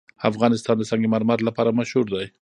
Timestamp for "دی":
2.13-2.25